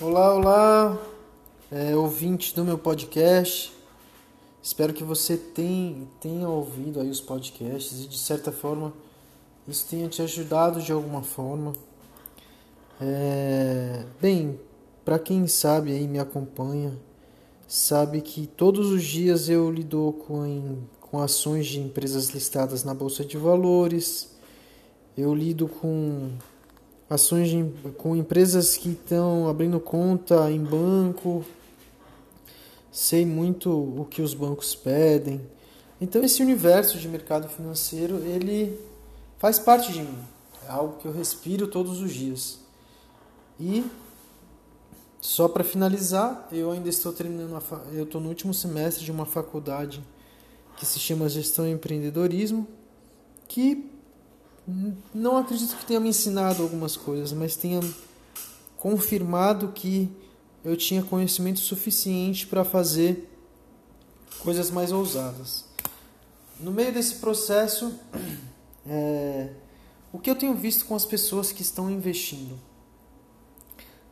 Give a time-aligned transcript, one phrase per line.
[0.00, 0.98] Olá, olá,
[1.72, 3.72] é, ouvinte do meu podcast.
[4.62, 8.92] Espero que você tenha, ouvido aí os podcasts e de certa forma
[9.66, 11.72] isso tenha te ajudado de alguma forma.
[13.00, 14.60] É, bem,
[15.04, 16.96] para quem sabe aí me acompanha,
[17.66, 23.24] sabe que todos os dias eu lido com, com ações de empresas listadas na Bolsa
[23.24, 24.30] de Valores,
[25.16, 26.30] eu lido com
[27.08, 27.64] ações de,
[27.96, 31.44] com empresas que estão abrindo conta em banco,
[32.92, 35.40] sei muito o que os bancos pedem.
[36.00, 38.78] Então esse universo de mercado financeiro, ele
[39.38, 40.18] faz parte de mim.
[40.66, 42.58] É algo que eu respiro todos os dias.
[43.58, 43.84] E
[45.20, 47.60] só para finalizar, eu ainda estou terminando
[47.92, 50.02] eu estou no último semestre de uma faculdade
[50.76, 52.68] que se chama Gestão e Empreendedorismo,
[53.48, 53.90] que
[55.14, 57.80] não acredito que tenha me ensinado algumas coisas, mas tenha
[58.76, 60.10] confirmado que
[60.62, 63.30] eu tinha conhecimento suficiente para fazer
[64.40, 65.64] coisas mais ousadas.
[66.60, 67.94] No meio desse processo,
[68.86, 69.50] é,
[70.12, 72.58] o que eu tenho visto com as pessoas que estão investindo?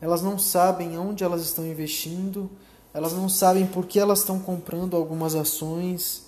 [0.00, 2.50] Elas não sabem onde elas estão investindo,
[2.92, 6.23] elas não sabem por que elas estão comprando algumas ações,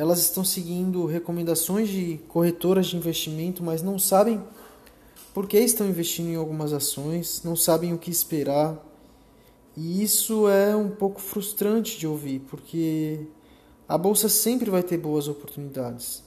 [0.00, 4.42] elas estão seguindo recomendações de corretoras de investimento, mas não sabem
[5.34, 8.82] por que estão investindo em algumas ações, não sabem o que esperar.
[9.76, 13.26] E isso é um pouco frustrante de ouvir, porque
[13.86, 16.24] a bolsa sempre vai ter boas oportunidades.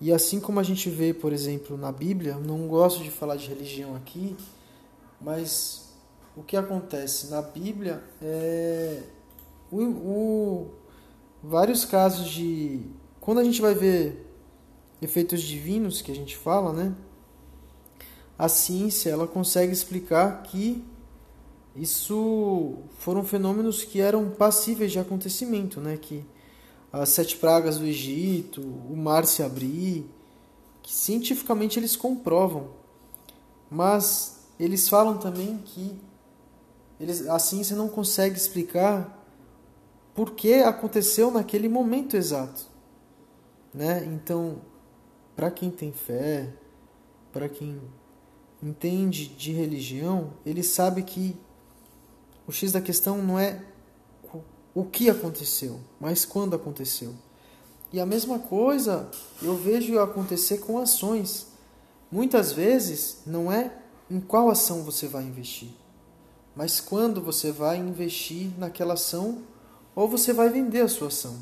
[0.00, 3.48] E assim como a gente vê, por exemplo, na Bíblia, não gosto de falar de
[3.48, 4.36] religião aqui,
[5.20, 5.88] mas
[6.36, 9.02] o que acontece na Bíblia é
[9.68, 10.77] o, o
[11.42, 12.80] vários casos de
[13.20, 14.26] quando a gente vai ver
[15.00, 16.94] efeitos divinos que a gente fala, né?
[18.38, 20.84] A ciência ela consegue explicar que
[21.74, 25.96] isso foram fenômenos que eram passíveis de acontecimento, né?
[25.96, 26.24] Que
[26.92, 30.06] as sete pragas do Egito, o mar se abrir,
[30.82, 32.70] que cientificamente eles comprovam,
[33.70, 36.00] mas eles falam também que
[36.98, 39.17] eles, a ciência não consegue explicar
[40.18, 42.66] por que aconteceu naquele momento exato.
[43.72, 44.04] Né?
[44.04, 44.60] Então,
[45.36, 46.52] para quem tem fé,
[47.32, 47.80] para quem
[48.60, 51.36] entende de religião, ele sabe que
[52.48, 53.62] o X da questão não é
[54.74, 57.14] o que aconteceu, mas quando aconteceu.
[57.92, 59.08] E a mesma coisa
[59.40, 61.46] eu vejo acontecer com ações.
[62.10, 63.72] Muitas vezes não é
[64.10, 65.70] em qual ação você vai investir,
[66.56, 69.44] mas quando você vai investir naquela ação
[69.98, 71.38] ou você vai vender a sua ação.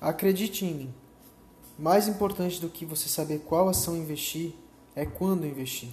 [0.00, 0.94] Acredite em mim.
[1.76, 4.52] Mais importante do que você saber qual ação investir
[4.94, 5.88] é quando investir.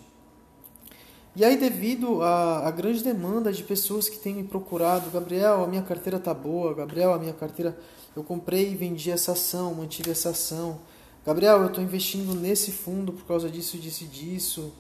[1.36, 5.82] E aí, devido à, grande demanda de pessoas que têm me procurado, Gabriel, a minha
[5.82, 7.76] carteira tá boa, Gabriel, a minha carteira
[8.16, 10.78] eu comprei e vendi essa ação, mantive essa ação.
[11.26, 14.72] Gabriel, eu estou investindo nesse fundo por causa disso, disso e disso.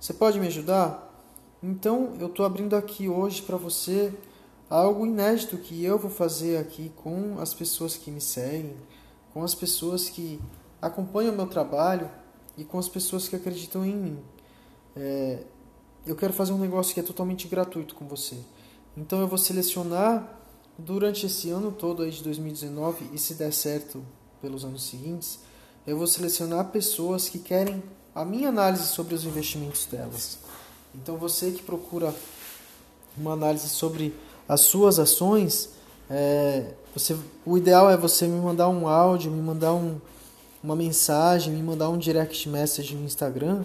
[0.00, 1.06] Você pode me ajudar?
[1.62, 4.10] Então, eu estou abrindo aqui hoje para você
[4.70, 8.76] algo inédito que eu vou fazer aqui com as pessoas que me seguem,
[9.34, 10.40] com as pessoas que
[10.80, 12.08] acompanham o meu trabalho
[12.56, 14.18] e com as pessoas que acreditam em mim.
[14.96, 15.42] É,
[16.06, 18.38] eu quero fazer um negócio que é totalmente gratuito com você.
[18.96, 20.38] Então eu vou selecionar
[20.78, 24.02] durante esse ano todo aí de 2019 e se der certo
[24.40, 25.40] pelos anos seguintes,
[25.86, 27.82] eu vou selecionar pessoas que querem
[28.14, 30.38] a minha análise sobre os investimentos delas.
[30.94, 32.14] Então você que procura
[33.16, 34.14] uma análise sobre
[34.50, 35.70] as suas ações,
[36.10, 37.16] é, você,
[37.46, 40.00] o ideal é você me mandar um áudio, me mandar um,
[40.60, 43.62] uma mensagem, me mandar um direct message no Instagram,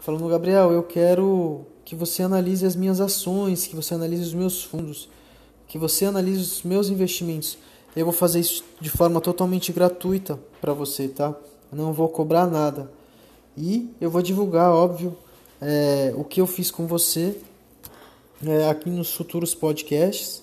[0.00, 4.64] falando, Gabriel, eu quero que você analise as minhas ações, que você analise os meus
[4.64, 5.06] fundos,
[5.68, 7.58] que você analise os meus investimentos.
[7.94, 11.36] Eu vou fazer isso de forma totalmente gratuita para você, tá?
[11.70, 12.90] Eu não vou cobrar nada.
[13.54, 15.14] E eu vou divulgar, óbvio,
[15.60, 17.38] é, o que eu fiz com você
[18.46, 20.42] é, aqui nos futuros podcasts.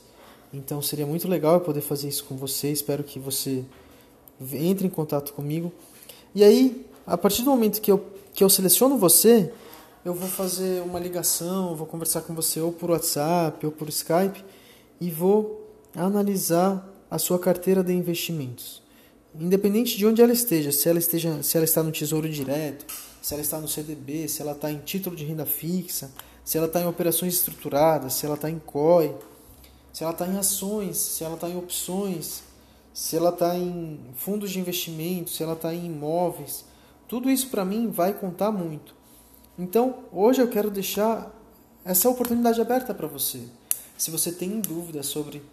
[0.54, 2.72] Então seria muito legal eu poder fazer isso com você.
[2.72, 3.64] Espero que você
[4.54, 5.72] entre em contato comigo.
[6.34, 9.52] E aí, a partir do momento que eu, que eu seleciono você,
[10.06, 14.44] eu vou fazer uma ligação, vou conversar com você ou por WhatsApp ou por Skype
[15.02, 18.82] e vou analisar a sua carteira de investimentos.
[19.40, 22.86] Independente de onde ela esteja, se ela, esteja, se ela está no Tesouro Direto,
[23.22, 26.12] se ela está no CDB, se ela está em título de renda fixa,
[26.50, 29.16] se ela está em operações estruturadas, se ela está em COI,
[29.94, 32.42] se ela está em ações, se ela está em opções,
[32.92, 36.66] se ela está em fundos de investimento, se ela está em imóveis.
[37.08, 38.96] Tudo isso para mim vai contar muito.
[39.60, 41.32] Então, hoje eu quero deixar
[41.86, 43.44] essa oportunidade aberta para você.
[43.96, 45.44] Se você tem dúvidas sobre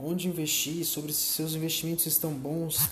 [0.00, 2.88] onde investir, sobre se seus investimentos estão bons,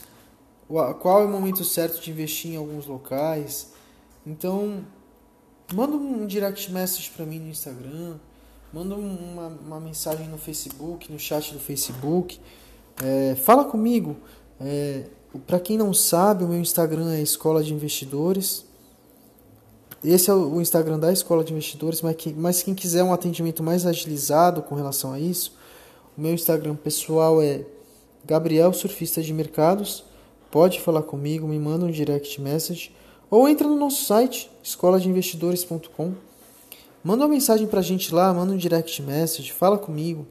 [1.00, 3.72] qual é o momento certo de investir em alguns locais,
[4.26, 4.84] então
[5.72, 8.16] manda um direct message para mim no Instagram,
[8.72, 12.38] manda uma, uma mensagem no Facebook, no chat do Facebook,
[13.02, 14.16] é, fala comigo.
[14.60, 15.04] É,
[15.46, 18.64] para quem não sabe, o meu Instagram é Escola de Investidores.
[20.04, 23.62] Esse é o Instagram da Escola de Investidores, mas, que, mas quem quiser um atendimento
[23.62, 25.56] mais agilizado com relação a isso,
[26.16, 27.64] o meu Instagram pessoal é
[28.24, 30.04] Gabriel Surfista de Mercados.
[30.50, 32.92] Pode falar comigo, me manda um direct message
[33.34, 36.12] ou entra no nosso site escoladeinvestidores.com.
[37.02, 40.24] Manda uma mensagem para a gente lá, manda um direct message, fala comigo.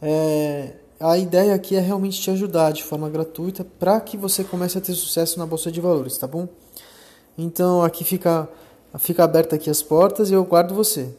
[0.00, 4.78] É, a ideia aqui é realmente te ajudar de forma gratuita para que você comece
[4.78, 6.48] a ter sucesso na bolsa de valores, tá bom?
[7.36, 8.48] Então aqui fica,
[8.96, 11.12] fica aberta aqui as portas e eu guardo você.